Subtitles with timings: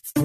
[0.00, 0.22] समावेशी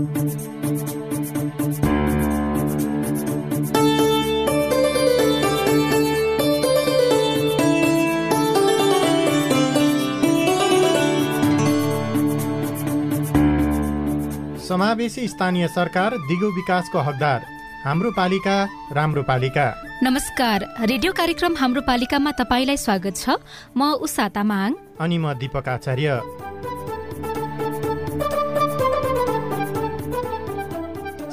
[15.28, 17.46] स्थानीय सरकार दिगो विकासको हकदार।
[17.86, 23.30] हाम्रो पालिका राम्रो पालिका। नमस्कार रेडियो कार्यक्रम हाम्रो पालिकामा तपाईँलाई स्वागत छ।
[23.78, 26.45] म उषा तामाङ। अनि म दिपक आचार्य।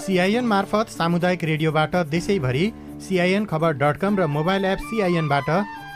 [0.02, 5.50] सिआइएन मार्फत सामुदायिक रेडियोबाट देशैभरि सिआइएन खबर डट कम र मोबाइल एप सिआइएनबाट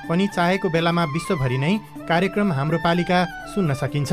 [0.08, 1.72] पनि चाहेको बेलामा विश्वभरि नै
[2.06, 3.18] कार्यक्रम हाम्रो पालिका
[3.54, 4.12] सुन्न सकिन्छ।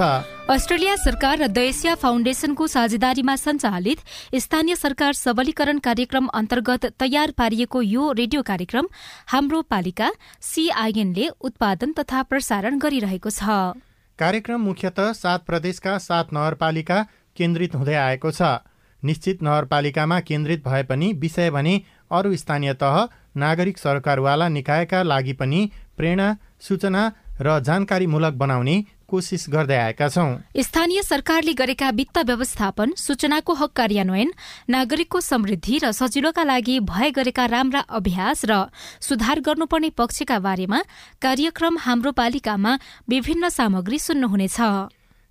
[0.49, 3.99] अस्ट्रेलिया सरकार र द एसिया फाउन्डेसनको साझेदारीमा सञ्चालित
[4.39, 8.89] स्थानीय सरकार सबलीकरण कार्यक्रम अन्तर्गत तयार पारिएको यो रेडियो कार्यक्रम
[9.29, 13.77] हाम्रो पालिका सीआईएनले उत्पादन तथा प्रसारण गरिरहेको छ।
[14.19, 17.01] कार्यक्रम मुख्यत सात प्रदेशका सात नगरपालिका
[17.37, 18.57] केन्द्रित हुँदै आएको छ।
[19.03, 21.75] निश्चित नगरपालिकामा केन्द्रित भए पनि विषय भने
[22.11, 22.95] अरू स्थानीय तह
[23.37, 28.75] नागरिक सरकारवाला निकायका लागि पनि प्रेरणा सूचना र जानकारीमूलक बनाउने
[29.09, 34.31] कोसिस गर्दै आएका छौं। स्थानीय सरकारले गरेका वित्त व्यवस्थापन सूचनाको हक कार्यान्वयन
[34.69, 38.65] नागरिकको समृद्धि र सजिलोका लागि भए गरेका राम्रा अभ्यास र
[39.01, 40.79] सुधार गर्नुपर्ने पक्षका बारेमा
[41.21, 42.77] कार्यक्रम हाम्रो पालिकामा
[43.09, 44.57] विभिन्न सामग्री सुन्नुहुनेछ।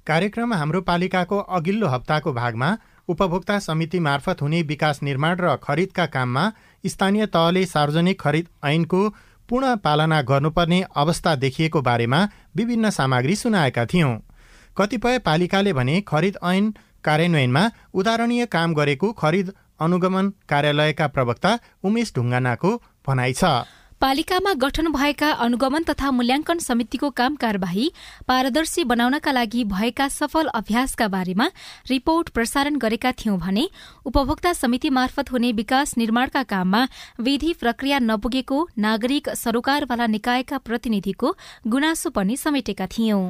[0.07, 2.71] कार्यक्रम हाम्रो पालिकाको अघिल्लो हप्ताको भागमा
[3.09, 6.45] उपभोक्ता समिति मार्फत हुने विकास निर्माण र खरिदका काममा
[6.85, 9.09] स्थानीय तहले सार्वजनिक खरिद ऐनको
[9.49, 12.21] पूर्ण पालना गर्नुपर्ने अवस्था देखिएको बारेमा
[12.57, 14.15] विभिन्न सामग्री सुनाएका थियौं।
[14.77, 16.71] कतिपय पालिकाले भने खरिद ऐन
[17.05, 22.71] कार्यान्वयनमा उदाहरणीय काम गरेको खरिद अनुगमन कार्यालयका प्रवक्ता उमेश ढुङ्गानाको
[23.07, 23.45] भनाइ छ।
[24.03, 27.85] पालिकामा गठन भएका अनुगमन तथा मूल्याङ्कन समितिको काम कार्यवाही
[28.29, 31.47] पारदर्शी बनाउनका लागि भएका सफल अभ्यासका बारेमा
[31.89, 33.67] रिपोर्ट प्रसारण गरेका थियौं भने
[34.07, 36.83] उपभोक्ता समिति मार्फत हुने विकास निर्माणका काममा
[37.21, 41.35] विधि प्रक्रिया नपुगेको नागरिक सरोकारवाला निकायका प्रतिनिधिको
[41.69, 43.23] गुनासो पनि समेटेका थियौं।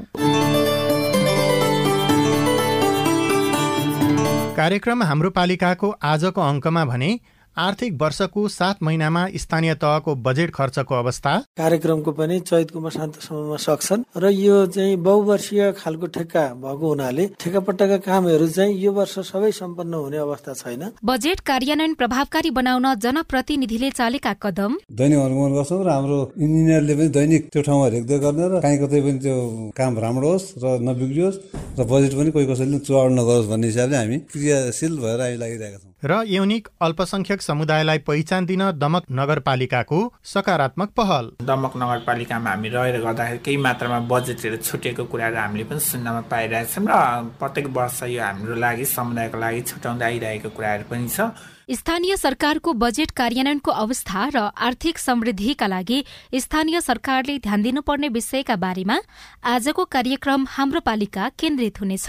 [4.56, 7.12] कार्यक्रम हाम्रो पालिकाको आजको अङ्कमा भने
[7.56, 11.32] आर्थिक वर्षको सात महिनामा स्थानीय तहको बजेट खर्चको अवस्था?
[11.56, 18.48] कार्यक्रमको पनि चैतको मसान्तसम्ममा सक्छन् र यो चाहिँ बहुवर्षीय खालको ठेक्का भएको हुनाले ठेक्कापट्टाका कामहरू
[18.48, 24.72] चाहिँ यो वर्ष सबै सम्पन्न हुने अवस्था छैन। बजेट कार्यान्वयन प्रभावकारी बनाउन जनप्रतिनिधिले चालेका कदम?
[24.88, 29.00] दैनिक अनुगमन गर्छौँ र हाम्रो इन्जिनियरले पनि दैनिक त्यो ठाउँमा हेर्दै गर्ने र काहीँ कतै
[29.04, 29.36] पनि त्यो
[29.76, 31.38] काम राम्रो होस् र नबिग्रियोस्
[31.76, 35.91] र बजेट पनि कोही कसैले चुहाड नगरोस् भन्ने हिसाबले हामी क्रियाशील भएर हामी लागिरहेका छौँ।
[36.04, 43.38] र युनिक अल्पसंख्यक समुदायलाई पहिचान दिन दमक नगरपालिकाको सकारात्मक पहल। दमक नगरपालिकामा हामी रहेर गर्दाखेरि
[43.38, 46.98] केही मात्रामा बजेटहरू छुटेको कुराहरू हामीले पनि सुन्नमा पाइरहेछौँ र
[47.38, 51.30] प्रत्येक वर्ष यो हाम्रो लागि समुदायको लागि छुट्याउँदै आइरहेको कुराहरू पनि छ।
[51.70, 58.98] स्थानीय सरकारको बजेट कार्यान्वयनको अवस्था र आर्थिक समृद्धिका लागि स्थानीय सरकारले ध्यान दिनुपर्ने विषयका बारेमा
[59.46, 62.06] आजको कार्यक्रम हाम्रो पालिका केन्द्रित हुनेछ।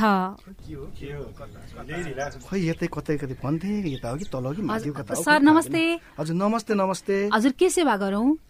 [2.44, 5.24] खै यतै कतै कतै भन्थे यता हो कि तल हो कि माथि हो, कता हो,
[5.24, 5.82] सर नमस्ते।
[6.20, 8.26] हजुर नमस्ते नमस्ते। हजुर के सेवा गरौँ?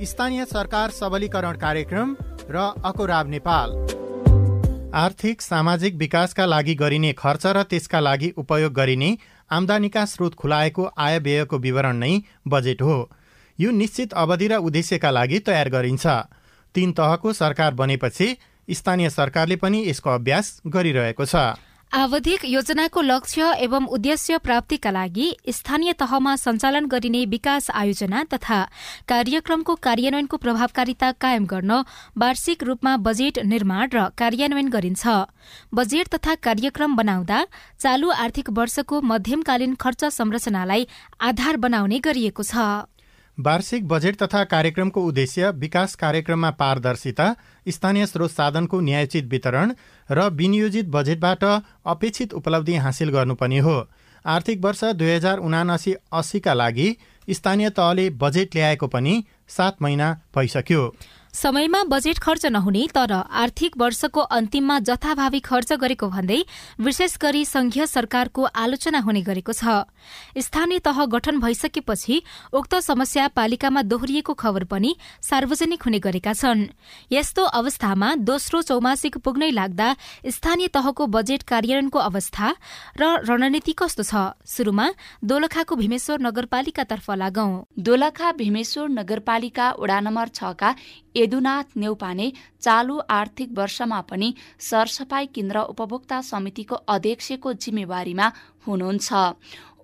[0.00, 2.14] स्थानीय सरकार सबलीकरण कार्यक्रम
[2.50, 3.70] र अकोराब नेपाल।
[4.94, 9.16] आर्थिक सामाजिक विकासका लागि गरिने खर्च र त्यसका लागि उपयोग गरिने
[9.50, 12.12] आमदानीका स्रोत खुलाएको आय व्ययको विवरण नै
[12.48, 13.10] बजेट हो।
[13.58, 16.06] यो निश्चित अवधि र उद्देश्यका लागि तयार गरिन्छ।
[16.74, 18.36] तीन तहको सरकार बनेपछि
[18.68, 21.34] स्थानीय सरकारले पनि यसको अभ्यास गरिरहेको छ।
[21.92, 28.58] आवधिक योजनाको लक्ष्य एवं उद्देश्य प्राप्तिका लागि स्थानीय तहमा सञ्चालन गरिने विकास आयोजना तथा
[29.08, 31.72] कार्यक्रमको कार्यान्वयनको प्रभावकारिता कायम गर्न
[32.18, 35.06] वार्षिक रूपमा बजेट निर्माण र कार्यान्वयन गरिन्छ।
[35.74, 37.40] बजेट तथा कार्यक्रम बनाउँदा
[37.80, 40.86] चालू आर्थिक वर्षको मध्यमकालीन खर्च संरचनालाई
[41.22, 42.84] आधार बनाउने गरिएको छ।
[43.38, 47.26] वार्षिक बजेट तथा कार्यक्रमको उद्देश्य विकास कार्यक्रममा पारदर्शिता
[47.68, 49.72] स्थानीय स्रोत साधनको न्यायोचित वितरण
[50.10, 53.76] र विनियोजित बजेटबाट अपेक्षित उपलब्धि हासिल गर्नुपर्ने हो।
[54.24, 56.96] आर्थिक वर्ष दुई हजार उनासी अस्सीका लागि
[57.28, 60.82] स्थानीय तहले बजेट ल्याएको पनि सात महिना भइसक्यो।
[61.34, 66.40] समयमा बजेट खर्च नहुने तर आर्थिक वर्षको अन्तिममा जथाभावी खर्च गरेको भन्दै
[66.80, 69.84] विशेष गरी संघीय सरकारको आलोचना हुने गरेको छ।
[70.38, 72.22] स्थानीय तह गठन भइसकेपछि
[72.52, 76.66] उक्त समस्या पालिकामा दोहोरिएको खबर पनि सार्वजनिक हुने गरेका छन्।
[77.12, 79.88] यस्तो अवस्थामा दोस्रो चौमासिक पुग्नै लाग्दा
[80.26, 82.46] स्थानीय तहको बजेट कार्यान्वयनको अवस्था
[82.98, 84.14] र रणनीति कस्तो छ?
[84.46, 84.86] शुरूमा
[85.22, 90.74] दोलखाको भीमेश्वर नगरपालिकातर्फ लागौं। दोलखा भीमेश्वर नगरपालिका वडा नम्बर छका
[91.28, 92.26] यदुनाथ नेउपाने
[92.64, 94.28] चालु आर्थिक वर्षमा पनि
[94.68, 98.26] सरसफाई केन्द्र उपभोक्ता समितिको अध्यक्षको जिम्मेवारीमा
[98.66, 99.08] हुनुहुन्छ।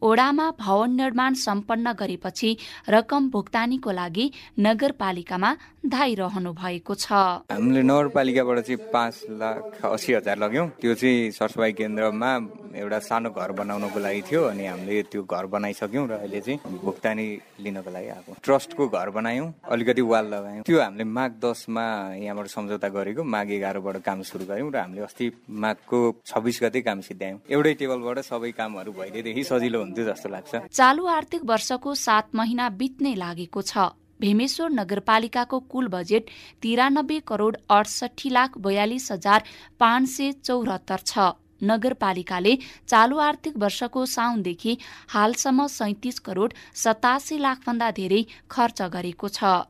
[0.04, 2.50] ओडामा भवन निर्माण सम्पन्न गरेपछि
[2.92, 4.26] रकम भुक्तानीको लागि
[4.60, 5.50] नगरपालिकामा
[5.88, 7.12] धाइरहनु भएको छ।
[7.48, 12.30] हामीले नगरपालिकाबाट चाहिँ पाँच लाख असी हजार लग्यौँ। त्यो चाहिँ सरसफाइ केन्द्रमा
[12.76, 17.26] एउटा सानो घर बनाउनको लागि थियो अनि हामीले त्यो घर बनाइसक्यौँ र अहिले चाहिँ भुक्तानी
[17.64, 21.84] लिनको लागि आएको ट्रस्टको घर बनायौँ अलिकति वाल लगायौँ। त्यो हामीले माघ दसमा
[22.20, 25.98] यहाँबाट सम्झौता गरेको माघ एघारबाट काम सुरु गऱ्यौँ र हामीले अस्ति माघको
[26.28, 31.42] छब्बिस गते काम सिद्ध्यायौँ। एउटै टेबलबाट सबै कामहरू भइदिएदेखि सजिलो हुन्थ्यो जस्तो लाग्छ। चालु आर्थिक
[31.46, 36.30] वर्षको सात महिना बित्नै लागेको छ। भीमेश्वर नगरपालिकाको कुल बजेट
[36.62, 39.42] तिरानब्बे करोड अडसठी लाख बयालिस हजार
[39.80, 41.18] पाँच सय चौहत्तर छ।
[41.62, 42.52] नगरपालिकाले
[42.88, 44.76] चालु आर्थिक वर्षको साउनदेखि
[45.10, 49.64] हालसम्म सैतिस करोड सतासी लाखभन्दा धेरै खर्च गरेको छ।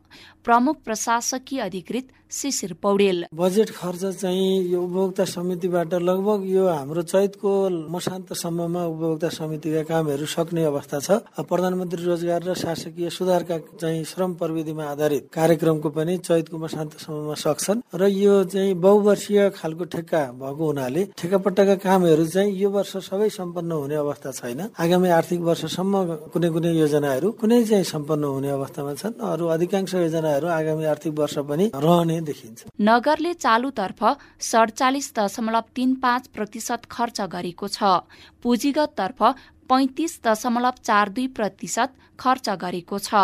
[0.44, 7.50] प्रमुख प्रशासकीय अधिकृत शिशिर पौडेल। बजेट खर्च चाहिँ यो उपभोक्ता समितिबाट लगभग यो हाम्रो चैतको
[7.88, 14.84] मसान्तसम्ममा उपभोक्ता समितिका कामहरू सक्ने अवस्था छ। प्रधानमन्त्री रोजगार र शासकीय सुधारका चाहिँ श्रम प्रविधिमा
[14.84, 21.74] आधारित कार्यक्रमको पनि चैतको मसान्तसम्ममा सक्छन्। र यो चाहिँ बहुवर्षीय खालको ठेक्का भएको हुनाले ठेक्कापट्टाका
[21.86, 25.94] कामहरू चाहिँ यो वर्ष सबै सम्पन्न हुने अवस्था छैन। आगामी आर्थिक वर्षसम्म
[26.34, 29.94] कुनै कुनै योजनाहरू कुनै चाहिँ सम्पन्न हुने अवस्थामा छन्। अरू अधिकांश
[30.34, 34.00] योजनाहरू आगामी आर्थिक वर्ष पनि रहने देखिन्छ। नगरले चालुतर्फ
[34.42, 38.02] सडचालिस दशमलव तीन पाँच प्रतिशत खर्च गरेको छ।
[38.42, 39.22] पुँजीगततर्फ
[39.70, 43.14] पैँतिस दशमलव चार दुई प्रतिशत खर्च गरेको छ।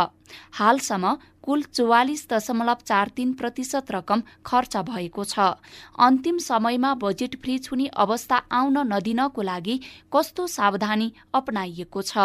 [0.53, 5.59] हालसम्म कुल चौवालिस दशमलव चार तीन प्रतिशत रकम खर्च भएको छ।
[5.99, 9.81] अन्तिम समयमा बजेट फ्रिज हुने अवस्था आउन नदिनको लागि
[10.13, 12.19] कस्तो सावधानी अपनाइएको छ?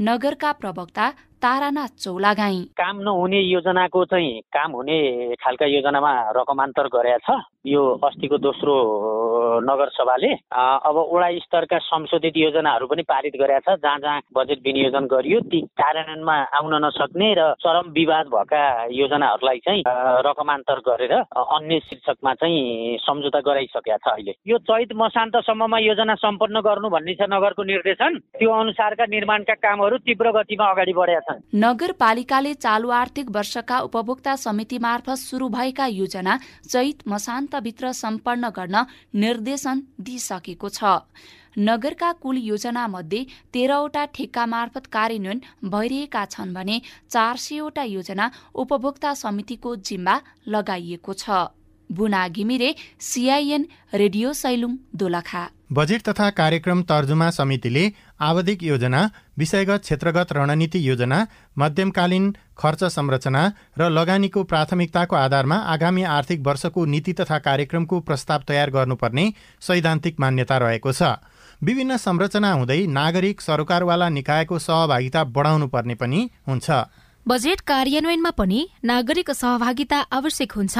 [0.00, 1.08] नगरका प्रवक्ता
[1.42, 4.98] तारानाथ चौलागाई। काम नहुने योजनाको चाहिँ काम हुने
[5.36, 8.74] खालका योजनामा रकमान्तर गरेका छ। यो अस्तिको दोस्रो
[9.62, 15.40] नगरसभाले अब वडा स्तरका संशोधित योजनाहरू पनि पारित गरेका छ जहाँ जहाँ बजेट विनियोजन गरियो
[15.52, 18.62] ती कार्यान्वयनमा आउन नसक्ने र चरम विवाद भएका
[18.92, 19.82] योजनाहरूलाई चाहिँ
[20.26, 26.88] रकमान्तर गरेर अन्य शीर्षकमा चाहिँ सम्झौता गराइसकेका छ अहिले। यो चैत मसान्तसम्ममा योजना सम्पन्न गर्नु
[26.88, 32.90] भन्ने छ नगरको निर्देशन। त्यो अनुसारका निर्माणका कामहरू तीव्र गतिमा अगाडि बढेका छन्। नगरपालिकाले चालु
[32.92, 36.36] आर्थिक वर्षका उपभोक्ता समिति मार्फत सुरु भएका योजना
[36.68, 38.76] चैत मसान्तभित्र सम्पन्न गर्न
[39.42, 41.02] निर्देशन दिइसकेको छ।
[41.58, 46.80] नगरका कुल योजना मध्ये तेह्रवटा ठेक्का मार्फत कार्यान्वयन भइरहेका छन् भने
[47.10, 50.14] चार सयवटा योजना उपभोक्ता समितिको जिम्मा
[50.48, 51.42] लगाइएको छ।
[51.90, 55.48] Buna Ghimire CIN radio Sailung Dolakha.
[55.72, 57.84] Budget तथा कार्यक्रम तर्जुमा समितिले
[58.20, 59.00] आवधिक योजना
[59.38, 61.26] विषयगत क्षेत्रगत रणनीति योजना
[61.58, 63.42] मध्यमकालीन खर्च संरचना
[63.78, 70.58] र लगानीको प्राथमिकताको आधारमा आगामी आर्थिक वर्षको नीति तथा कार्यक्रमको प्रस्ताव तयार गर्नुपर्ने सैद्धान्तिक मान्यता
[70.58, 71.16] रहेको छ।
[71.62, 76.70] विभिन्न संरचना हुँदै नागरिक सरकारवाला निकायको सहभागिता बढाउनु पर्ने पनि हुन्छ।
[77.22, 80.78] बजेट कार्यान्वयनमा पनि नागरिक सहभागिता आवश्यक हुन्छ।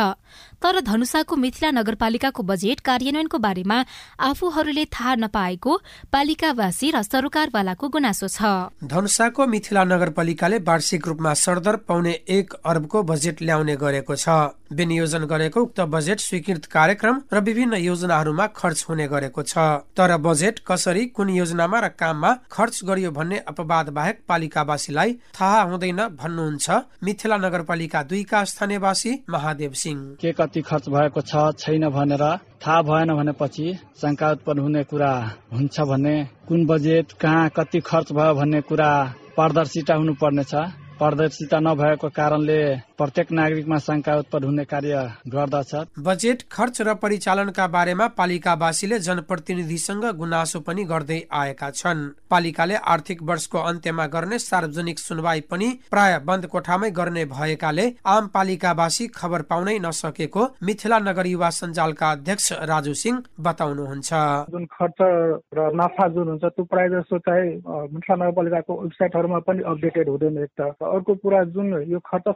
[0.58, 3.78] तर धनुषाको मिथिला नगरपालिकाको बजेट कार्यान्वयनको बारेमा
[4.20, 5.72] आफूहरूले थाहा नपाएको
[6.10, 13.42] पालिकावासी र सरोकारवालाको गुनासो छ। धनुषाको मिथिला नगरपालिकाले वार्षिक रूपमा सरदर पाउने एक अर्बको बजेट
[13.42, 19.42] ल्याउने गरेको छ। विनियोजन गरेको उक्त बजेट स्वीकृत कार्यक्रम र विभिन्न योजनाहरूमा खर्च हुने गरेको
[19.44, 25.62] छ। तर बजेट कसरी कुन योजनामा र काममा खर्च गरियो भन्ने अपवाद बाहेक पालिकावासीलाई थाहा
[25.70, 26.00] हुँदैन
[26.32, 32.24] भन्नुहुन्छ मिथिला नगरपालिका दुईका स्थानीयवासी महादेव सिंह। के कति खर्च भएको छ छैन भनेर
[32.62, 33.66] थाहा भएन भनेपछि
[34.00, 35.12] शङ्का उत्पन्न हुने कुरा
[35.52, 36.16] हुन्छ भने
[36.48, 38.90] कुन बजेट कहाँ कति खर्च भयो भन्ने कुरा
[39.36, 40.54] पारदर्शिता हुनुपर्नेछ।
[41.00, 42.60] पारदर्शिता नभएको कारणले
[43.02, 45.70] प्रत्येक नागरिकमा शङ्का उत्पन्न हुने कार्य गर्दछ।
[46.06, 53.58] बजेट खर्च र परिचालनका बारेमा पालिकावासीले जनप्रतिनिधिसँग गुनासो पनि गर्दै आएका छन्। पालिकाले आर्थिक वर्षको
[53.70, 60.42] अन्त्यमा गर्ने सार्वजनिक सुनवाई पनि प्राय बन्द कोठामै गर्ने भएकाले आम पालिकावासी खबर पाउनै नसकेको
[60.62, 64.10] मिथिला नगर युवा सञ्जालका अध्यक्ष राजु सिंह बताउनुहुन्छ।
[64.54, 64.98] जुन खर्च
[65.58, 67.50] र नाफा जुन हुन्छ त्यो प्रायः जसो चाहिँ
[67.90, 72.26] मिथिला नगरपालिकाको वेबसाइटहरूमा पनि अपडेटेड हुँदैन एक त। अर्को कुरा जुन यो खर्च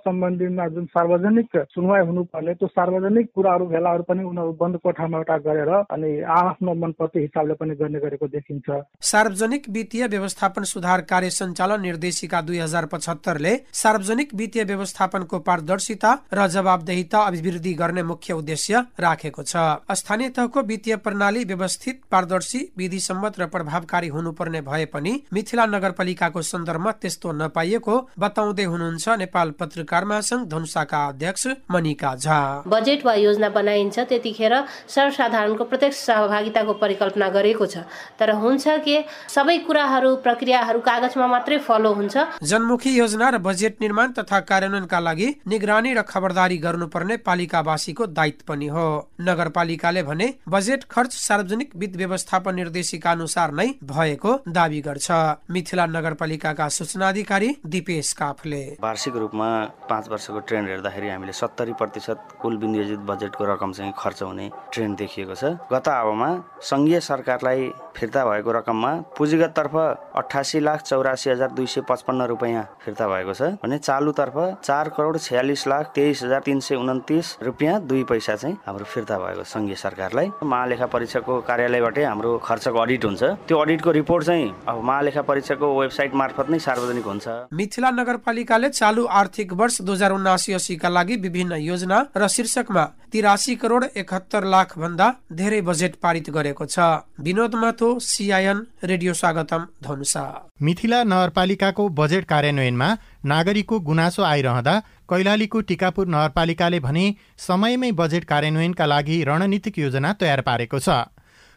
[0.56, 5.70] सम्बन्धीमा जुन सार्वजनिक सुनवाई हुनुपर्ने त्यो सार्वजनिक कुराहरू भेलाहरू पनि उनीहरू बन्द कोठामा एउटा गरेर
[5.86, 8.68] अनि आफ्नो मनप्रति हिसाबले पनि गर्ने गरेको देखिन्छ।
[9.02, 16.46] सार्वजनिक वित्तीय व्यवस्थापन सुधार कार्य सञ्चालन निर्देशिका दुई हजार पचहत्तरले सार्वजनिक वित्तीय व्यवस्थापनको पारदर्शिता र
[16.48, 19.56] जवाबदेहिता अभिवृद्धि गर्ने मुख्य उद्देश्य राखेको छ।
[19.92, 26.42] स्थानीय तहको वित्तीय प्रणाली व्यवस्थित पारदर्शी विधि सम्मत र प्रभावकारी हुनुपर्ने भए पनि मिथिला नगरपालिकाको
[26.44, 33.48] सन्दर्भमा त्यस्तो नपाइएको बताउँदै हुनुहुन्छ नेपाल पत्रकार महासंघ। धनुषाका अध्यक्ष मनिका झा। बजेट वा योजना
[33.48, 34.54] बनाइन्छ त्यतिखेर
[34.88, 37.84] सर्वसाधारणको प्रत्यक्ष सहभागिताको परिकल्पना गरेको छ।
[38.18, 38.96] तर हुन्छ के
[39.28, 45.28] सबै कुराहरू प्रक्रियाहरू कागजमा मात्रै फलो हुन्छ। जनमुखी योजना र बजेट निर्माण तथा कार्यान्वयनका लागि
[45.46, 48.86] निगरानी र खबरदारी गर्नुपर्ने पालिकावासीको दायित्व पनि हो।
[49.20, 55.10] नगरपालिकाले भने बजेट खर्च सार्वजनिक वित्त व्यवस्थापन निर्देशिका अनुसार नै भएको दावी गर्छ।
[55.50, 59.48] मिथिला नगरपालिकाका सूचना अधिकारी दिपेश काफले। वार्षिक रूपमा
[59.90, 64.96] पाँच वर्षको ट्रेन्ड हेर्दाखेरि हामीले सत्तरी प्रतिशत कुल विनियोजित बजेटको रकम चाहिँ खर्च हुने ट्रेन्ड
[64.98, 66.30] देखिएको छ। गत आवमा
[66.60, 69.74] सङ्घीय सरकारलाई फिर्ता भएको रकममा पुँजीगततर्फ
[70.18, 75.18] अठासी लाख चौरासी हजार दुई सय पचपन्न रुपियाँ फिर्ता भएको छ भने चालुतर्फ चार करोड
[75.18, 79.76] छयालिस लाख तेइस हजार तिन सय उन्तिस रुपियाँ दुई पैसा चाहिँ हाम्रो फिर्ता भएको सङ्घीय
[79.76, 85.66] सरकारलाई। महालेखा परीक्षकको कार्यालयबाटै हाम्रो खर्चको अडिट हुन्छ। त्यो अडिटको रिपोर्ट चाहिँ अब महालेखा परीक्षकको
[85.80, 91.16] वेबसाइट मार्फत नै सार्वजनिक हुन्छ। मिथिला नगरपालिकाले चालु आर्थिक वर्ष दुई हजार उनासी अस्सीका लागि
[91.18, 96.78] विभिन्न योजना र शीर्षकमा तिरासी करोड एकहत्तर लाख भन्दा धेरै बजेट पारित गरेको छ।
[97.20, 100.24] विनोद माथो सिआइएन रेडियो स्वागतम धनुषा।
[100.62, 102.88] मिथिला नगरपालिकाको बजेट कार्यान्वयनमा
[103.24, 104.74] नागरिकको गुनासो आइरहँदा
[105.10, 107.04] कैलालीको टिकापुर नगरपालिकाले भने
[107.38, 111.04] समयमै बजेट कार्यान्वयनका लागि रणनीतिक योजना तयार पारेको छ।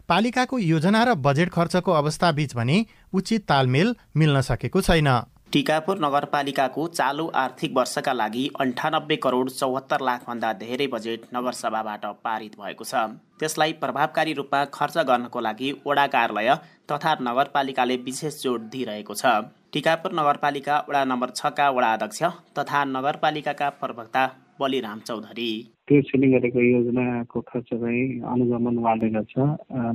[0.10, 2.78] पालिकाको योजना र बजेट खर्चको अवस्थाबीच भने
[3.14, 5.10] उचित तालमेल मिल्न सकेको छैन।
[5.54, 12.84] टिकापुर नगरपालिकाको चालु आर्थिक वर्षका लागि अन्ठानब्बे करोड चौहत्तर लाखभन्दा धेरै बजेट नगरसभाबाट पारित भएको
[12.84, 13.02] छ।
[13.40, 16.54] त्यसलाई प्रभावकारी रूपमा खर्च गर्नको लागि वडा कार्यालय
[16.92, 19.34] तथा नगरपालिकाले विशेष जोड दिइरहेको छ।
[19.74, 22.22] टिकापुर नगरपालिका वडा नम्बर छका वडा अध्यक्ष
[22.60, 24.28] तथा नगरपालिकाका प्रवक्ता
[24.62, 25.52] बलिराम चौधरी।
[25.90, 29.34] त्यो छिने गरेको योजनाको खर्च चाहिँ अनुगमन उहाँले गर्छ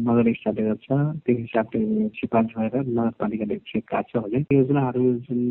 [0.02, 0.86] नगर स्तरले गर्छ
[1.22, 5.42] त्यो हिसाबले सिफारिस भएर नगरपालिकाले चेक काट्छ भने योजनाहरू जुन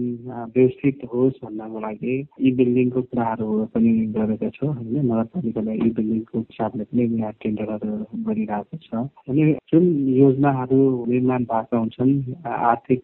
[0.56, 6.84] व्यवस्थित होस् भन्नको लागि यी बिल्डिङको कुराहरू पनि गरेका छौँ होइन नगरपालिकाले यी बिल्डिङको हिसाबले
[6.84, 7.94] पनि यहाँ टेन्डरहरू
[8.28, 12.14] गरिरहेको छ। अनि जुन योजनाहरू निर्माण भएका हुन्छन्
[12.46, 13.02] आर्थिक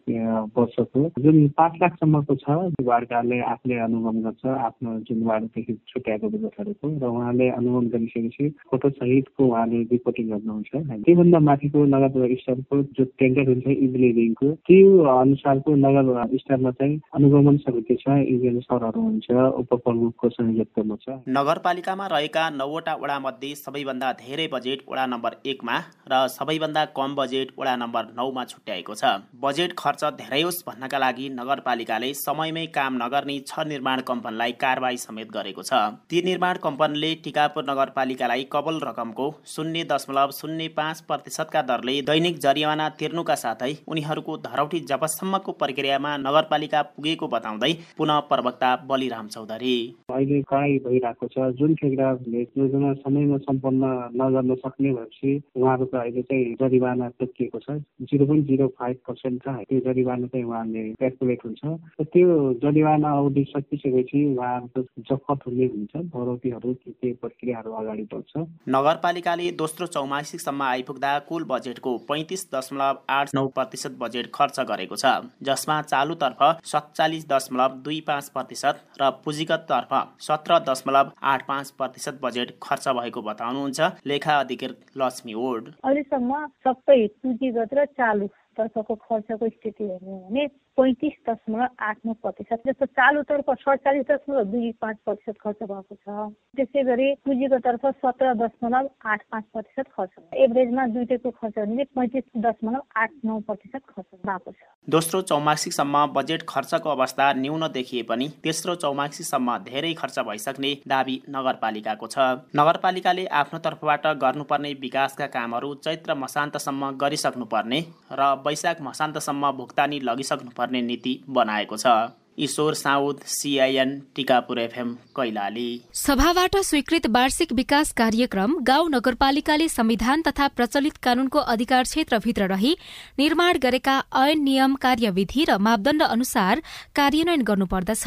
[0.56, 7.04] वर्षको जुन पाँच लाखसम्मको छ वार्डले आफूले अनुगमन गर्छ आफ्नो जुन वार्डदेखि छुट्याएको बजेटहरूको र
[7.10, 10.70] उहाँ उहाँले अनुगमन गरिसकेपछि फोटो सहितको उहाँले रिपोर्टिङ गर्नुहुन्छ
[11.06, 17.94] त्योभन्दा माथिको नगर स्तरको जो टेन्डर हुन्छ इन्जिनियरिङको त्यो अनुसारको नगर स्तरमा चाहिँ अनुगमन समिति
[18.02, 19.30] छ इन्जिनियर सरहरू हुन्छ
[19.62, 25.76] उपप्रमुखको संयोजकत्वमा छ। नगरपालिकामा रहेका नौवटा वडा मध्ये सबैभन्दा धेरै बजेट वडा नम्बर एकमा
[26.12, 31.28] र सबैभन्दा कम बजेट वडा नम्बर नौमा छुट्याएको छ। बजेट खर्च धेरै होस् भन्नका लागि
[31.38, 35.72] नगरपालिकाले समयमै काम नगर्ने छ निर्माण कम्पनीलाई कारवाही समेत गरेको छ।
[36.10, 42.88] ती निर्माण कम्पनीले टिकापुर नगरपालिकालाई कबल रकमको शून्य दशमलव शून्य पाँच प्रतिशतका दरले दैनिक जरिवाना
[42.98, 49.76] तिर्नुका साथै उनीहरूको धरौटी जबसम्मको प्रक्रियामा नगरपालिका पुगेको बताउँदै पुनः प्रवक्ता बलिराम चौधरी।
[50.10, 56.54] अहिले कडाई भइरहेको छ। जुन ठेकेदारले योजना समयमा सम्पन्न नगर्न सक्ने भएपछि उहाँहरूको अहिले चाहिँ
[56.60, 57.78] जरिवाना तोकिएको छ।
[58.10, 61.62] Zero point zero five percent छ। त्यो जरिवाना चाहिँ उहाँले क्यालकुलेट हुन्छ।
[62.02, 69.86] त्यो जरिवाना अवधि सकिसकेपछि उहाँहरूको जफत हुने हुन्छ। भरौटीहरू के प्रक्रियाहरू अगाडि बढ्छ। नगरपालिकाले दोस्रो
[69.88, 76.42] चौमासिकसम्म आइपुग्दा कुल बजेटको पैँतिस दशमलव आठ नौ प्रतिशत बजेट खर्च गरेको छ जसमा चालुतर्फ
[76.66, 83.22] सत्तालिस दशमलव दुई पाँच प्रतिशत र पुँजीगततर्फ सत्र दशमलव आठ पाँच प्रतिशत बजेट खर्च भएको
[83.22, 88.26] बताउनुहुन्छ लेखा अधिकृत लक्ष्मी ओड। अहिलेसम्म सबै पुँजीगत र चालु
[88.60, 90.46] तर्फको खर्चको स्थिति हेर्ने भने
[90.78, 96.30] पैँतिस दशमलव आठ नौ प्रतिशत जस्तो चालुतर्फ सडचालिस दशमलव दुई पाँच प्रतिशत खर्च भएको छ।
[96.56, 100.10] त्यसै गरी पुँजीको तर्फ सत्र दशमलव आठ पाँच प्रतिशत खर्च
[100.44, 106.42] एभरेजमा दुइटैको खर्च भने पैँतिस दशमलव आठ नौ प्रतिशत खर्च भएको छ। दोस्रो चौमासिकसम्म बजेट
[106.48, 112.18] खर्चको अवस्था न्यून देखिए पनि तेस्रो चौमासिकसम्म धेरै खर्च भइसक्ने दावी नगरपालिकाको छ।
[112.56, 117.80] नगरपालिकाले आफ्नो तर्फबाट गर्नुपर्ने विकासका कामहरू चैत्र मसान्तसम्म गरिसक्नुपर्ने
[118.12, 122.00] र वैशाख मसान्तसम्म भुक्तानी लगिसक्नुपर्ने नीति बनाएको छ।
[122.38, 125.70] Ishwar Saud CIN Tikapur FM Kailali.
[125.94, 132.72] सभाबाट स्वीकृत वार्षिक विकास कार्यक्रम गाउँ नगरपालिकाले संविधान तथा प्रचलित कानूनको अधिकार क्षेत्रभित्र रही
[133.18, 136.62] निर्माण गरेका ऐन नियम कार्यविधि र मापदण्ड अनुसार
[136.96, 138.06] कार्यान्वयन गर्नुपर्दछ।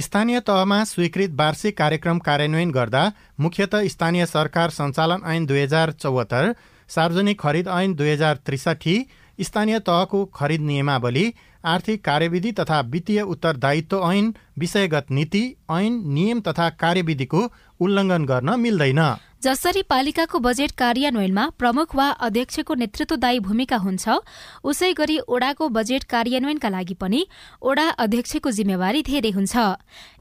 [0.00, 3.06] स्थानीय तहमा स्वीकृत वार्षिक कार्यक्रम कार्यान्वयन गर्दा
[3.40, 6.54] मुख्यत स्थानीय सरकार सञ्चालन ऐन दुई हजार चौहत्तर
[6.90, 8.94] सार्वजनिक खरिद ऐन दुई हजार त्रिसाठी
[9.40, 11.32] स्थानीय तहको खरिद नियमावली
[11.64, 17.40] आर्थिक कार्यविधि तथा वित्तीय उत्तरदायित्व ऐन विषयगत नीति ऐन नियम तथा कार्यविधिको
[17.80, 19.00] उल्लङ्घन गर्न मिल्दैन।
[19.42, 24.16] जसरी पालिकाको बजेट कार्यान्वयनमा प्रमुख वा अध्यक्षको नेतृत्वदायी भूमिका हुन्छ
[24.64, 27.24] उसै गरी ओडाको बजेट कार्यान्वयनका लागि पनि
[27.62, 29.56] ओडा अध्यक्षको जिम्मेवारी धेरै हुन्छ।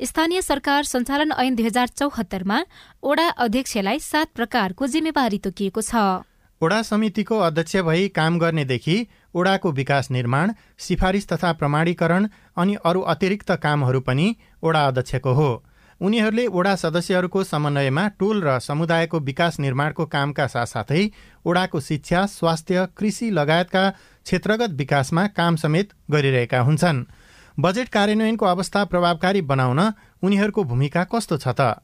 [0.04, 2.64] स्थानीय सरकार सञ्चालन ऐन दुई हजार चौहत्तरमा
[3.04, 6.24] ओडा अध्यक्षलाई सात प्रकारको जिम्मेवारी तोकिएको छ।
[6.62, 8.96] ओडा समितिको अध्यक्ष भई काम गर्नेदेखि
[9.34, 14.26] ओडाको विकास निर्माण सिफारिस तथा प्रमाणीकरण अनि अरू अतिरिक्त कामहरू पनि
[14.64, 15.48] ओडा अध्यक्षको हो।
[16.02, 21.08] उनीहरूले ओडा सदस्यहरूको समन्वयमा टोल र समुदायको विकास निर्माणको कामका साथसाथै
[21.46, 27.06] ओडाको शिक्षा स्वास्थ्य कृषि लगायतका क्षेत्रगत विकासमा काम समेत गरिरहेका हुन्छन्।
[27.58, 29.80] बजेट कार्यान्वयनको अवस्था प्रभावकारी बनाउन
[30.24, 31.80] उनीहरूको भूमिका कस्तो छ त?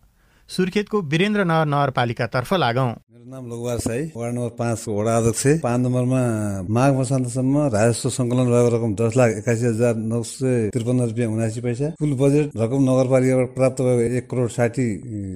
[0.50, 6.22] सुर्खेतको वीरेन्द्रनगर नगरपालिकातर्फ लागौं। मेरो नाम लोकबार साई वार्ड नम्बर पाँचको वडा अध्यक्ष। पाँच नम्बरमा
[6.70, 11.62] माघ मसान्तसम्म राजस्व सङ्कलन भएको रकम दस लाख एकासी हजार नौ सय त्रिपन्न रुपियाँ उनासी
[11.66, 14.88] पैसा कुल बजेट रकम नगरपालिकाबाट प्राप्त भएको एक करोड साठी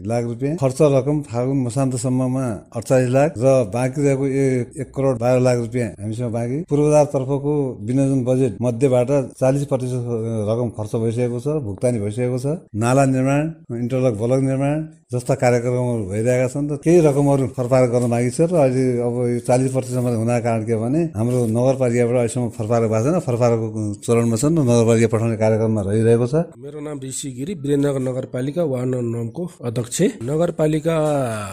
[0.05, 2.45] लाख रुपियाँ खर्च रकम फागुन मसान्तसम्ममा
[2.77, 4.25] अडचालिस लाख र बाँकी रहेको
[4.77, 9.09] एक करोड बाह्र लाख रुपियाँ हामीसँग बाँकी। पूर्वाधार तर्फको विनियोजन बजेट मध्येबाट
[9.41, 10.05] चालिस प्रतिशत
[10.53, 13.43] रकम खर्च भइसकेको छ भुक्तानी भइसकेको छ। नाला निर्माण
[13.81, 18.61] इन्टरलक बलक निर्माण जस्ता कार्यक्रमहरू भइरहेका छन् र केही रकमहरू फरफार गर्न बाँकी छ र
[18.61, 23.17] अहिले अब यो चालिस प्रतिशतमा हुनाको कारण के भने हाम्रो नगरपालिकाबाट अहिलेसम्म फरफार भएको छैन
[23.25, 23.65] फरफारको
[24.05, 28.89] चरणमा छन् र नगरपालिका पठाउने कार्यक्रममा रहिरहेको छ। मेरो नाम ऋषि गिरी वीरेन्द्रनगर नगरपालिका वार्ड
[28.93, 29.97] नम्बर नौको अध्यक्ष।
[30.29, 30.95] नगरपालिका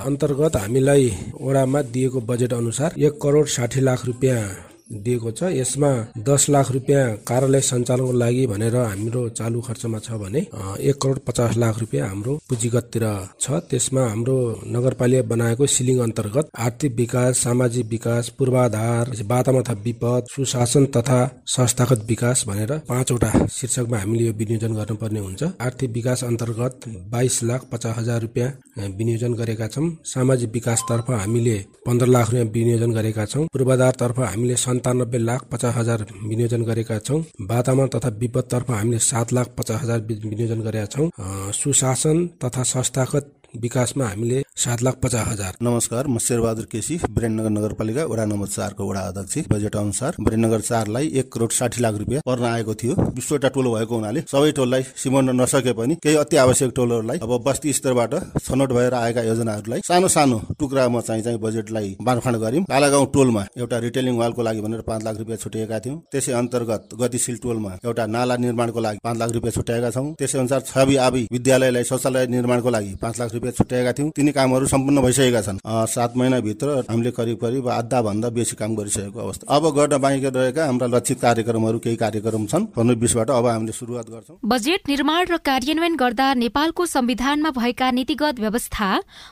[0.05, 1.05] अन्तर्गत हामीलाई
[1.41, 4.41] वडामा दिएको बजेट अनुसार एक करोड साठी लाख रुपियाँ
[4.89, 5.91] दिएको छ। यसमा
[6.27, 10.41] दस लाख रुपियाँ कार्यालय सञ्चालनको लागि भनेर हाम्रो चालु खर्चमा छ भने
[10.81, 13.05] एक करोड पचास लाख रुपियाँ हाम्रो पुँजीगततिर
[13.41, 20.87] छ। त्यसमा हाम्रो नगरपालिका बनाएको सिलिङ अन्तर्गत आर्थिक विकास सामाजिक विकास पूर्वाधार वातावरण विपद सुशासन
[20.97, 27.43] तथा संस्थागत विकास भनेर पाँचवटा शीर्षकमा हामीले यो विनियोजन गर्नुपर्ने हुन्छ। आर्थिक विकास अन्तर्गत बाइस
[27.43, 28.49] लाख पचास हजार रुपियाँ
[28.97, 35.19] विनियोजन गरेका छौँ। सामाजिक विकासतर्फ हामीले पन्ध्र लाख रुपियाँ विनियोजन गरेका छौँ। पूर्वाधारतर्फ हामीले सन्तानब्बे
[35.19, 40.61] लाख पचास हजार विनियोजन गरेका छौँ। वातावरण तथा विपदतर्फ हामीले सात लाख पचास हजार विनियोजन
[40.61, 41.09] गरेका छौँ।
[41.55, 48.05] सुशासन तथा संस्थागत विकासमा हामीले सात लाख पचास हजार। नमस्कार म शेरबहादुर केसी वीरेन्द्रनगर नगरपालिका
[48.07, 52.45] वडा नम्बर चारको वडा अध्यक्ष। बजेट अनुसार वीरेन्द्रनगर चारलाई एक करोड साठी लाख रुपियाँ पर्न
[52.45, 57.19] आएको थियो। बिसवटा टोल भएको हुनाले सबै टोललाई सिमोड्न नसके पनि केही अति आवश्यक टोलहरूलाई
[57.19, 62.65] अब बस्ती स्तरबाट छनौट भएर आएका योजनाहरूलाई सानो सानो टुक्रामा चाहिँ चाहिँ बजेटलाई बाँडफाँड गर्यौँ
[62.65, 67.37] कालागाउँ टोलमा एउटा रिटेलिङ वालको लागि भनेर पाँच लाख रुपियाँ छुट्याएका थियौँ। त्यसै अन्तर्गत गतिशील
[67.43, 71.85] टोलमा एउटा नाला निर्माणको लागि पाँच लाख रुपियाँ छुट्याएका छौँ। त्यसै अनुसार छवि आबी विद्यालयलाई
[71.85, 76.17] शौचालय निर्माणको लागि पाँच लाख रुपियाँ रुपियाँ छुट्याएका थियौँ। तिनी कामहरू सम्पूर्ण भइसकेका छन्। सात
[76.17, 80.87] महिनाभित्र हामीले करिब करिब आधा भन्दा बेसी काम गरिसकेको अवस्था। अब गर्न बाँकी रहेका हाम्रा
[80.87, 85.97] लक्षित कार्यक्रमहरू केही कार्यक्रम छन् पन्ध्र बिसबाट अब हामीले सुरुवात गर्छौँ। बजेट निर्माण र कार्यान्वयन
[85.97, 88.89] गर्दा नेपालको संविधानमा भएका नीतिगत व्यवस्था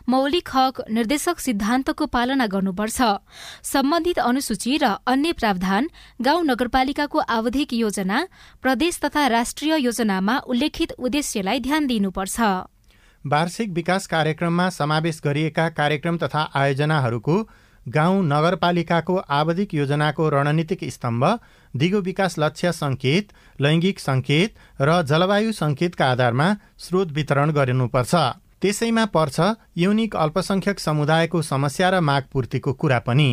[0.09, 3.01] मौलिक हक निर्देशक सिद्धान्तको पालना गर्नुपर्छ।
[3.65, 5.89] सम्बन्धित अनुसूची र अन्य प्रावधान
[6.23, 8.19] गाउँ नगरपालिकाको आवधिक योजना
[8.63, 12.41] प्रदेश तथा राष्ट्रिय योजनामा उल्लेखित उद्देश्यलाई ध्यान दिइनुपर्छ
[13.27, 17.37] वार्षिक विकास कार्यक्रममा समावेश गरिएका कार्यक्रम तथा आयोजनाहरूको
[17.87, 21.25] गाउँ नगरपालिकाको आवधिक योजनाको रणनीतिक स्तम्भ
[21.75, 28.15] दिगो विकास लक्ष्य सङ्केत लैङ्गिक सङ्केत र जलवायु सङ्केतका आधारमा स्रोत वितरण गर्नुपर्छ।
[28.61, 29.41] त्यसैमा पर्छ
[29.77, 33.31] युनिक अल्पसंख्यक समुदायको समस्या र माग पूर्तिको कुरा पनि।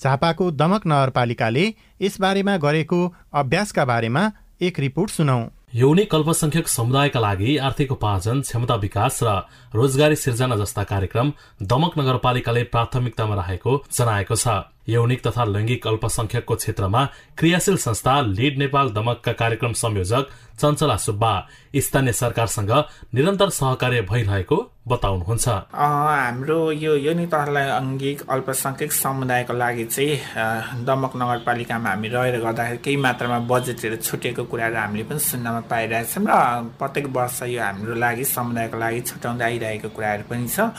[0.00, 1.66] झापाको दमक नगरपालिकाले
[2.02, 3.02] यसबारेमा गरेको
[3.34, 4.24] अभ्यासका बारेमा
[4.62, 5.40] एक रिपोर्ट सुनौ।
[5.74, 9.30] यौनिक अल्पसंख्यक समुदायका लागि आर्थिक उपार्जन क्षमता विकास र
[9.74, 11.32] रोजगारी सिर्जना जस्ता कार्यक्रम
[11.66, 14.46] दमक नगरपालिकाले प्राथमिकतामा राखेको जनाएको छ।
[14.88, 17.04] यौनिक तथा लैङ्गिक अल्पसंख्यकको क्षेत्रमा
[17.38, 20.24] क्रियाशील संस्था लिड नेपाल दमकका कार्यक्रम संयोजक
[20.60, 21.32] चञ्चला सुब्बा
[21.76, 22.70] स्थानीय सरकारसँग
[23.14, 31.90] निरन्तर सहकार्य भइरहेको बताउनुहुन्छ। हाम्रो यो यौनिक तथा लैङ्गिक अल्पसंख्यक समुदायको लागि चाहिँ दमक नगरपालिकामा
[31.90, 36.32] हामी रहेर गर्दाखेरि केही मात्रामा बजेटहरू छुटेको कुराहरू हामीले पनि सुन्नमा पाइरहेछौँ र
[36.78, 40.70] प्रत्येक वर्ष यो हाम्रो लागि समुदायको लागि छुट्याउँदै आइरहेको कुराहरू पनि छ।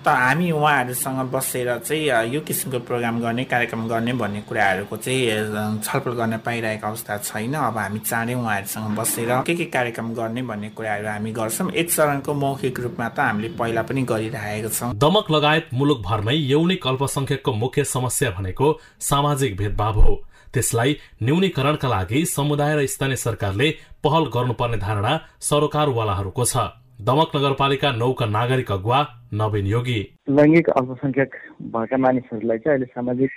[0.00, 6.12] त हामी उहाँहरूसँग बसेर चाहिँ यो किसिमको प्रोग्राम गर्ने कार्यक्रम गर्ने भन्ने कुराहरूको चाहिँ छलफल
[6.16, 11.08] गर्न पाइरहेको अवस्था छैन। अब हामी चाँडै उहाँहरूसँग बसेर के के कार्यक्रम गर्ने भन्ने कुराहरू
[11.08, 16.34] हामी गर्छौँ। एक चरणको मौखिक रूपमा त हामीले पहिला पनि गरिरहेको छौँ। दमक लगायत मुलुकभरमै
[16.48, 18.66] यौनिक अल्पसंख्यकको मुख्य समस्या भनेको
[19.04, 20.14] सामाजिक भेदभाव हो।
[20.50, 23.68] त्यसलाई न्यूनीकरणका लागि समुदाय र स्थानीय सरकारले
[24.02, 28.98] पहल गर्नुपर्ने धारणा सरोकारवालाहरूको छ। दमक नगरपालिका नौका नागरिक अगुवा
[29.40, 30.00] नवीन योगी।
[30.36, 31.30] लैङ्गिक अल्पसंख्यक
[31.72, 33.30] भएका मानिसहरूलाई चाहिँ अहिले सामाजिक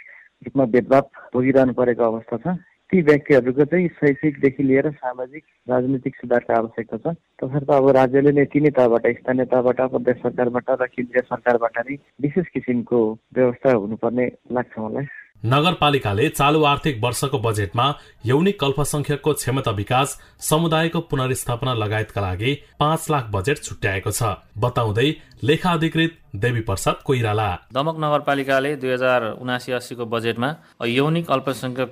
[0.45, 2.55] रूपमा भेदभाव भोगिरहनु परेको अवस्था छ।
[2.91, 8.71] ती व्यक्तिहरूको चाहिँ शैक्षिकदेखि लिएर सामाजिक राजनीतिक सुधारको आवश्यकता छ। तसर्थ अब राज्यले नै तिनै
[8.75, 12.99] तहबाट स्थानीय तहबाट प्रदेश सरकारबाट र केन्द्रीय सरकारबाट नै विशेष किसिमको
[13.35, 15.07] व्यवस्था हुनुपर्ने लाग्छ मलाई।
[15.43, 17.85] नगरपालिकाले चालु आर्थिक वर्षको बजेटमा
[18.25, 24.23] यौनिक अल्पसंख्यकको क्षमता विकास समुदायको पुनर्स्थापना लगायतका लागि पाँच लाख बजेट छुट्याएको छ।
[24.57, 25.09] बताउँदै
[25.43, 30.49] लेखा अधिकृत देवी प्रसाद कोइराला। दमक नगरपालिकाले दुई हजार उनासी अस्सीको बजेटमा
[30.87, 31.91] यौनिक अल्पसंख्यक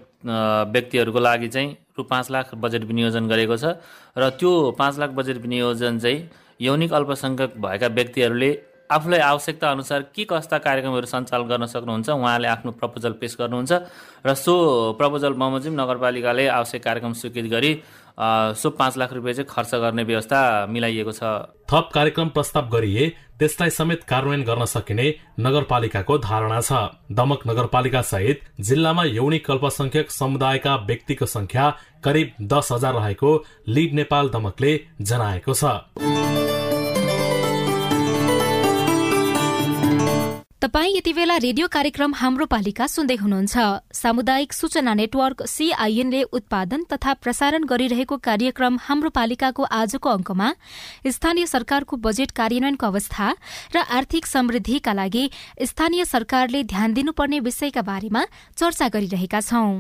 [0.72, 3.76] व्यक्तिहरूको लागि चाहिँ रु पाँच लाख बजेट विनियोजन गरेको छ।
[4.16, 6.30] र त्यो पाँच लाख बजेट विनियोजन चाहिँ
[6.62, 8.52] यौनिक अल्पसंख्यक भएका व्यक्तिहरूले
[8.92, 13.72] आफूलाई आवश्यकता अनुसार के कस्ता कार्यक्रमहरू सञ्चालन गर्न सक्नुहुन्छ उहाँले आफ्नो प्रपोजल पेश गर्नुहुन्छ
[14.28, 14.54] र सो
[15.00, 17.74] प्रपोजल बमोजिम नगरपालिकाले आवश्यक कार्यक्रम स्वीकृत गरी
[18.62, 21.24] सो पाँच लाख रुपियाँ चाहिँ खर्च गर्ने व्यवस्था मिलाइएको छ।
[21.72, 23.08] थप कार्यक्रम प्रस्ताव गरिए
[23.40, 25.08] त्यसलाई समेत कार्यान्वयन गर्न सकिने
[25.40, 26.72] नगरपालिकाको धारणा छ।
[27.10, 31.66] दमक नगरपालिका सहित जिल्लामा यौनिक अल्पसंख्यक समुदायका व्यक्तिको संख्या
[32.04, 33.36] करिब दस हजार रहेको
[33.68, 36.51] लिड नेपाल दमकले जनाएको छ।
[40.62, 43.58] तपाई यति बेला रेडियो कार्यक्रम हाम्रो पालिका सुन्दै हुनुहुन्छ।
[43.92, 50.52] सामुदायिक सूचना नेटवर्क सीआईएनले उत्पादन तथा प्रसारण गरिरहेको कार्यक्रम हाम्रो पालिकाको आजको अंकमा
[51.08, 53.32] स्थानीय सरकारको बजेट कार्यान्वयनको अवस्था
[53.74, 55.26] र आर्थिक समृद्धिका लागि
[55.66, 59.74] स्थानीय सरकारले ध्यान दिनुपर्ने विषयका बारेमा चर्चा गरिरहेका छौं।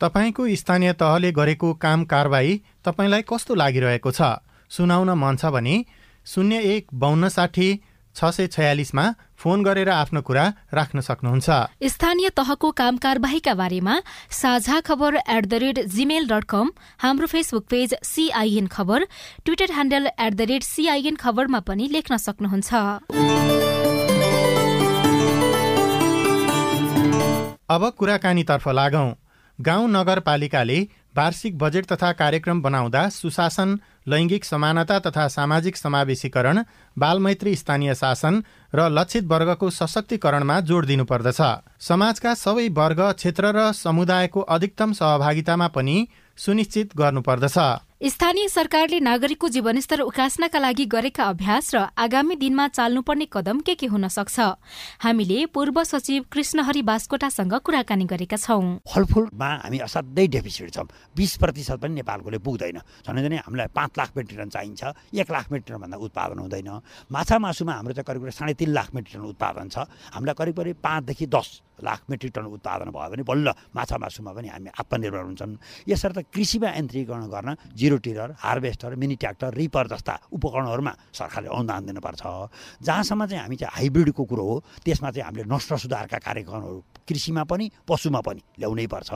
[0.00, 4.34] तपाईँको स्थानीय तहले गरेको काम कारवाही तपाईँलाई कस्तो लागिरहेको छ?
[4.70, 5.84] सुनाउन मन छ भने
[6.26, 7.68] शून्य एक बान्न साठी
[8.16, 9.04] छ सय छयालिसमा
[9.36, 11.48] फोन गरेर आफ्नो कुरा राख्न सक्नुहुन्छ।
[11.86, 13.94] स्थानीय तहको काम कारवाहीका बारेमा
[14.30, 19.06] साझा खबर at the rate Gmail dot com हाम्रो फेसबुक पेज सीआईएन खबर
[19.44, 22.72] Twitter handle at the rate CIN खबरमा पनि लेख्न सक्नुहुन्छ।
[27.70, 29.10] अब कुराकानीतर्फ लागौं।
[29.58, 30.78] गाउँ नगरपालिकाले
[31.16, 36.62] वार्षिक बजेट तथा कार्यक्रम बनाउँदा सुशासन लैङ्गिक समानता तथा सामाजिक समावेशीकरण
[36.98, 38.42] बालमैत्री स्थानीय शासन
[38.74, 41.40] र लक्षित वर्गको सशक्तिकरणमा जोड दिनुपर्दछ।
[41.80, 45.96] समाजका सबै वर्ग क्षेत्र र समुदायको अधिकतम सहभागितामा पनि
[46.38, 47.58] सुनिश्चित गर्नुपर्दछ।
[48.04, 53.86] स्थानीय सरकारले नागरिकको जीवनस्तर उकास्नका लागि गरेका अभ्यास र आगामी दिनमा चाल्नुपर्ने कदम के के
[53.88, 54.40] हुन सक्छ?
[55.00, 60.84] हामीले पूर्व सचिव कृष्णहरि बास्कोटासँग कुराकानी गरेका छौं। फलफुलमा हामी असाध्यै डेफिसिट छौँ।
[61.16, 64.84] बिस प्रतिशत पनि नेपालकोले पुग्दैन। झन् हामीलाई पाँच लाख मेट्रिक टन चाहिन्छ।
[65.16, 66.70] एक लाख मेट्रिक टनभन्दा उत्पादन हुँदैन।
[67.08, 70.54] माछा मासुमा हाम्रो चाहिँ करिब करिब साढे तिन लाख मेट्रिक टन उत्पादन छ। हामीलाई करिब
[70.60, 71.48] करिब पाँचदेखि दस
[71.82, 75.52] लाख मेट्रिक टन उत्पादन भयो भने बल्ल माछा मासुमा पनि हामी आत्मनिर्भर हुन्छन्।
[75.88, 82.22] यसर्थ कृषिमा यन्त्रीकरण गर्न zero tiller harvester mini tractor reaper जस्ता उपकरणहरूमा सरकारले अनुदान दिनुपर्छ।
[82.82, 87.64] जहाँसम्म चाहिँ हामी चाहिँ हाइब्रिडको कुरो हो त्यसमा चाहिँ हामीले नष्ट सुधारका कार्यक्रमहरू कृषिमा पनि
[87.88, 89.10] पशुमा पनि ल्याउनै पर्छ।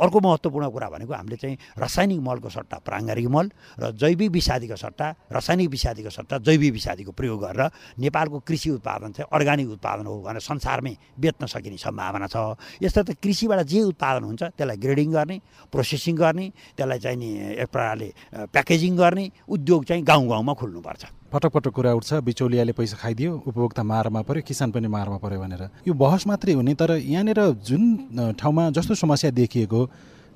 [0.00, 3.46] अर्को महत्त्वपूर्ण कुरा भनेको हामीले चाहिँ रासायनिक मलको सट्टा प्राङ्गारिक मल
[3.78, 9.28] र जैविक विषादीको सट्टा रासायनिक विषादीको सट्टा जैविक विषादीको प्रयोग गरेर नेपालको कृषि उत्पादन चाहिँ
[9.32, 14.42] अर्ग्यानिक उत्पादन हो भनेर संसारमै बेच्न सकिने सम्भावना छ। यस्तो त कृषिबाट जे उत्पादन हुन्छ
[14.56, 15.36] त्यसलाई ग्रेडिङ गर्ने
[15.68, 17.28] प्रोसेसिङ गर्ने त्यसलाई चाहिँ नि
[17.60, 18.08] एक प्रकारले
[18.48, 21.02] प्याकेजिङ गर्ने उद्योग चाहिँ गाउँ गाउँमा खुल्नुपर्छ।
[21.32, 25.62] पटक पटक कुरा उठ्छ बिचौलियाले पैसा खाइदियो उपभोक्ता मारमा पऱ्यो किसान पनि मारमा पऱ्यो भनेर।
[25.88, 29.80] यो बहस मात्रै हुने तर यहाँनिर जुन ठाउँमा जस्तो समस्या देखिएको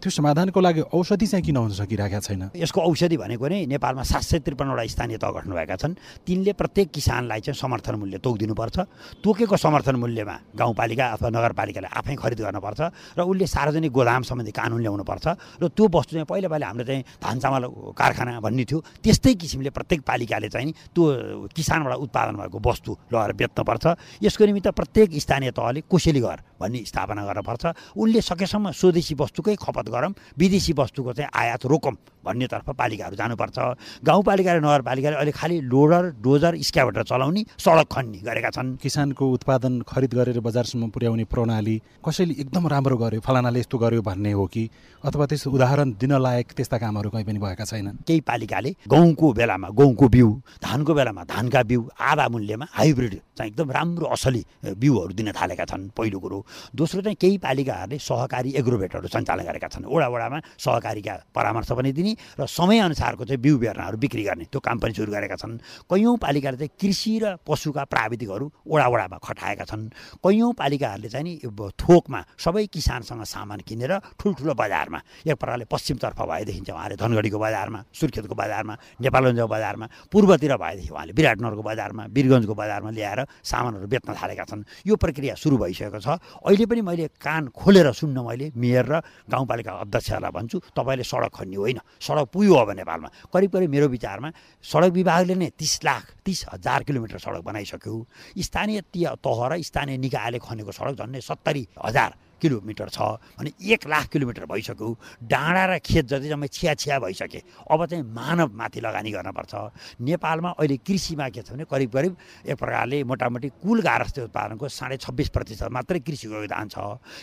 [0.06, 2.42] त्यो समाधानको लागि औषधि चाहिँ किन हुन सकिरहेका छैन?
[2.54, 5.50] यसको औषधि भनेको नै नेपालमा सात सय त्रिपन्नवटा स्थानीय तह गठन
[5.82, 8.78] छन्। तिनले प्रत्येक किसानलाई चाहिँ समर्थन मूल्य तोकिदिनुपर्छ।
[9.18, 12.80] तोकेको समर्थन मूल्यमा गाउँपालिका अथवा नगरपालिकाले आफै खरिद गर्नुपर्छ
[13.18, 15.26] र उसले सार्वजनिक गोदाम सम्बन्धी कानुन ल्याउनुपर्छ
[15.58, 17.62] र त्यो वस्तु चाहिँ पहिला पहिला हाम्रो चाहिँ धान चामल
[17.98, 23.84] कारखाना भन्ने थियो। त्यस्तै किसिमले प्रत्येक पालिकाले चाहिँ त्यो किसानबाट उत्पादन भएको वस्तु लगेर बेच्नुपर्छ।
[24.22, 27.64] यसको निमित्त प्रत्येक स्थानीय तहले कोसेली घर भन्ने स्थापना गर्नुपर्छ।
[27.98, 33.58] उनले सकेसम्म स्वदेशी वस्तुकै खपत गरौँ विदेशी वस्तुको चाहिँ आयात रोकौँ भन्नेतर्फ पालिकाहरू जानुपर्छ।
[34.02, 39.72] गाउँपालिका र नगरपालिकाले अहिले खालि लोडर डोजर स्क्याभेटर चलाउने सडक खन्ने गरेका छन्। किसानको उत्पादन
[39.86, 44.68] खरिद गरेर बजारसम्म पुर्याउने प्रणाली कसैले एकदम राम्रो गर्यो फलानाले यस्तो गर्यो भन्ने हो कि?
[45.04, 48.02] अथवा त्यस्तो उदाहरण दिन लायक त्यस्ता कामहरू कहीँ पनि भएका छैनन्?
[48.02, 50.28] केही पालिकाले गहुँको बेलामा गहुँको बिउ
[50.66, 54.42] धानको बेलामा धानका बिउ आधा मूल्यमा हाइब्रिड चाहिँ एकदम राम्रो असली
[54.82, 56.38] बिउहरू दिन थालेका छन् पहिलो कुरो।
[56.74, 62.12] दोस्रो चाहिँ केही पालिकाहरूले सहकारी एग्रोभेटहरू सञ्चालन गरेका छन्। वडा वडामा सहकारीका परामर्श पनि दिने
[62.40, 66.56] र समयअनुसारको चाहिँ बिउ बिरुवाहरू बिक्री गर्ने त्यो काम पनि सुरु गरेका छन्। कैयौँ पालिकाले
[66.56, 69.90] चाहिँ कृषि र पशुका प्राविधिकहरू वडा वडामा खटाएका छन्।
[70.24, 71.34] कैयौँ पालिकाहरूले चाहिँ नि
[71.76, 77.80] थोकमा सबै किसानसँग सामान किनेर ठुल्ठुलो बजारमा एक प्रकारले पश्चिमतर्फ भएदेखि चाहिँ उहाँले धनगढीको बजारमा
[77.90, 84.44] सुर्खेतको बजारमा नेपालगञ्जको बजारमा पूर्वतिर भएदेखि उहाँले विराटनगरको बजारमा वीरगञ्जको बजारमा ल्याएर सामानहरू बेच्न थालेका
[84.44, 86.08] छन्। यो प्रक्रिया सुरु भइसकेको छ।
[86.46, 88.94] अहिले पनि मैले कान खोलेर सुन्न मैले मेयर र
[89.30, 94.28] गाउँपालिका अध्यक्षहरूलाई भन्छु तपाईँले सडक खन्ने होइन सडक पुग्यो अब नेपालमा। करिब करिब मेरो विचारमा
[94.64, 97.94] सडक विभागले नै तिस लाख तिस हजार किलोमिटर सडक बनाइसक्यो।
[98.38, 98.80] स्थानीय
[99.22, 102.98] तह र स्थानीय निकायले खनेको सडक झन्डै सत्तरी हजार किलोमिटर छ
[103.38, 104.88] भने एक लाख किलोमिटर भइसक्यो।
[105.24, 109.54] डाँडा र खेत जति जम्मै छिया छिया भइसके अब चाहिँ मानवमाथि लगानी गर्नुपर्छ।
[110.00, 114.96] नेपालमा अहिले कृषिमा के छ भने करिब करिब एक प्रकारले मोटामोटी कुल गारस्थ्य उत्पादनको साढे
[114.96, 116.76] छब्बिस प्रतिशत मात्रै कृषिको योगदान छ।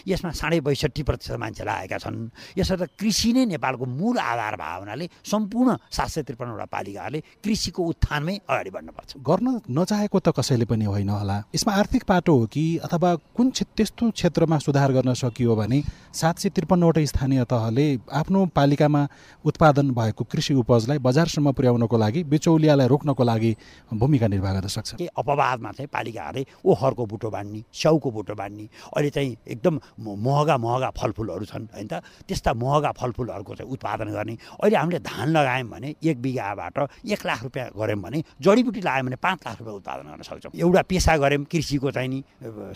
[0.08, 2.18] यसमा साढे बैसठी प्रतिशत मान्छेलाई आएका छन्।
[2.58, 8.36] यसर्थ कृषि नै नेपालको मूल आधार भयो हुनाले सम्पूर्ण सात सय त्रिपन्नवटा पालिकाहरूले कृषिको उत्थानमै
[8.44, 13.10] अगाडि बढ्नुपर्छ। गर्न नचाहेको त कसैले पनि होइन होला। यसमा आर्थिक पाटो हो कि अथवा
[13.38, 15.82] कुन त्यस्तो क्षेत्रमा सुधार गर्न सकियो भने
[16.14, 19.02] सात सय त्रिपन्नवटा स्थानीय तहले आफ्नो पालिकामा
[19.46, 23.56] उत्पादन भएको कृषि उपजलाई बजारसम्म पुर्याउनको लागि बिचौलियालाई रोक्नको लागि
[23.94, 29.10] भूमिका निर्वाह गर्न सक्छ। के अपवादमा चाहिँ पालिकाहरूले ओखरको बुटो बाँड्ने स्याउको बुटो बाँड्ने अहिले
[29.10, 32.02] चाहिँ एकदम महँगा महँगा फलफुलहरू छन् होइन त?
[32.28, 37.44] त्यस्ता महँगा फलफुलहरूको चाहिँ उत्पादन गर्ने। अहिले हामीले धान लगायौँ भने एक बिघाबाट एक लाख
[37.44, 41.44] रुपियाँ गऱ्यौँ भने जडीबुटी लगायौँ भने पाँच लाख रुपियाँ उत्पादन गर्न सक्छौँ। एउटा पेसा गऱ्यौँ
[41.52, 42.24] कृषिको चाहिँ नि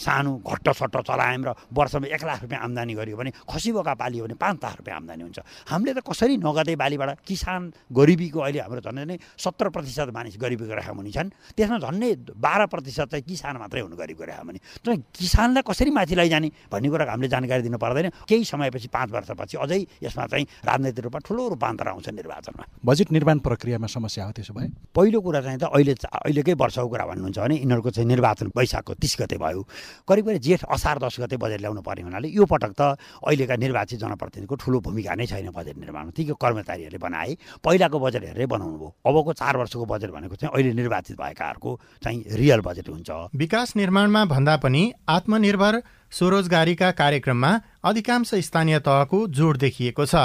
[0.01, 4.25] सानो घट्ट सट्ट चलायौँ र वर्षमा एक लाख रुपियाँ आम्दानी गऱ्यो भने खसी बोका पालियो
[4.25, 7.61] भने पाँच लाख रुपियाँ आम्दानी हुन्छ। हामीले त कसरी नगदे बालीबाट किसान
[7.93, 12.65] गरिबीको अहिले हाम्रो झन्डै नै सत्र प्रतिशत मानिस गरिबीको रेखा मुनि छन् त्यसमा झन्डै बाह्र
[12.73, 17.11] प्रतिशत चाहिँ किसान मात्रै हुनु गरिबको रेखा मुनि तर किसानलाई कसरी माथि लैजाने भन्ने कुराको
[17.11, 21.87] हामीले जानकारी दिनु पर्दैन। केही समयपछि पाँच वर्षपछि अझै यसमा चाहिँ राजनैतिक रूपमा ठुलो रूपान्तर
[21.87, 24.67] आउँछ निर्वाचनमा। बजेट निर्माण प्रक्रियामा समस्या हो त्यसो भए?
[24.95, 29.13] पहिलो कुरा चाहिँ त अहिले अहिलेकै वर्षको कुरा भन्नुहुन्छ भने यिनीहरूको चाहिँ निर्वाचन वैशाखको तिस
[29.19, 29.61] गते भयो।
[30.07, 32.81] करिब करिब जेठ असार दस गते बजेट ल्याउनु पर्ने हुनाले यो पटक त
[33.19, 38.47] अहिलेका निर्वाचित जनप्रतिनिधिको ठुलो भूमिका नै छैन बजेट निर्माणमा। ती कर्मचारीहरूले बनाए पहिलाको बजेट हेरेर
[38.47, 41.71] बनाउनु भयो अबको चार वर्षको बजेट भनेको चाहिँ अहिले निर्वाचित भएकाहरूको
[42.03, 47.51] चाहिँ रियल बजेट हुन्छ। विकास निर्माणमा भन्दा पनि आत्मनिर्भर स्वरोजगारीका कार्यक्रममा
[47.83, 50.15] अधिकांश स्थानीय तहको जोड देखिएको छ।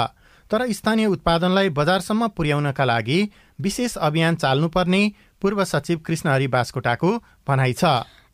[0.51, 3.19] तर स्थानीय उत्पादनलाई बजारसम्म पुर्याउनका लागि
[3.59, 5.01] विशेष अभियान चाल्नुपर्ने
[5.41, 7.11] पूर्व सचिव कृष्ण हरि बास्कोटाको
[7.47, 7.83] भनाइ छ।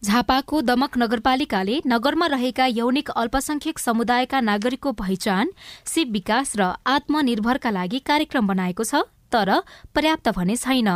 [0.03, 5.51] झापाको दमक नगरपालिकाले नगरमा रहेका यौनिक अल्पसंख्यक समुदायका नागरिकको पहिचान
[5.85, 9.49] सिप विकास र आत्मनिर्भरका लागि कार्यक्रम बनाएको छ तर
[9.95, 10.89] पर्याप्त भने छैन।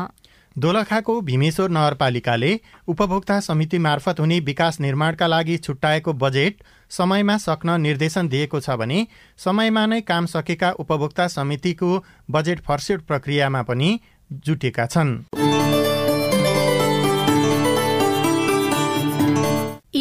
[0.56, 2.52] दोलखाको भीमेश्वर नगरपालिकाले
[2.88, 9.06] उपभोक्ता समिति मार्फत हुने विकास निर्माणका लागि छुट्याएको बजेट समयमा सक्न निर्देशन दिएको छ भने
[9.40, 11.92] समयमा नै काम सकेका उपभोक्ता समितिको
[12.32, 13.90] बजेट फर्सेट प्रक्रियामा पनि
[14.46, 15.18] जुटेका छन्।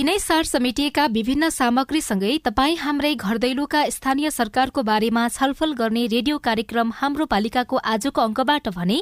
[0.03, 6.91] यिनै अनुसार समेटिएका विभिन्न सामग्रीसँगै तपाई हाम्रै घरदैलोका स्थानीय सरकारको बारेमा छलफल गर्ने रेडियो कार्यक्रम
[7.01, 8.99] हाम्रो पालिकाको आजको अंकबाट भने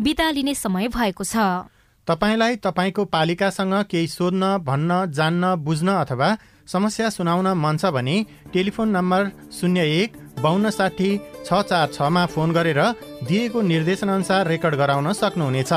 [0.00, 1.66] विदा लिने समय भएको छ।
[2.06, 6.30] तपाईँलाई तपाईँको पालिकासँग केही सोध्न भन्न जान्न बुझ्न अथवा
[6.70, 8.16] समस्या सुनाउन मन छ भने
[8.54, 11.12] टेलिफोन नम्बर शून्य एक बाहन्न साठी
[11.44, 12.82] छ चार छमा फोन गरेर
[13.26, 15.72] दिएको निर्देशनअनुसार रेकर्ड गराउन सक्नुहुनेछ।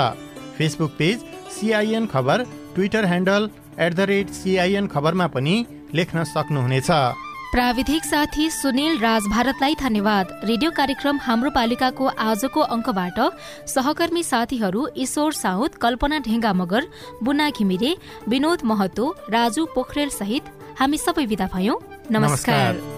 [0.57, 5.55] फेसबुक पेज सिआइएन खबर Twitter handle at the rate CIN खबरमा पनि
[5.95, 6.89] लेख्न सक्नुहुनेछ।
[7.51, 13.19] प्राविधिक साथी सुनिल राज भारतलाई धन्यवाद। रेडियो कार्यक्रम हाम्रो पालिकाको आजको अंकबाट
[13.67, 16.87] सहकर्मी साथीहरू ईश्वर साउद कल्पना ढेङ्गा मगर
[17.23, 17.95] बुना घिमिरे
[18.27, 21.77] विनोद महतो राजु पोखरेल सहित हामी सबै विदा भयौं।
[22.11, 22.96] नमस्कार, नमस्कार।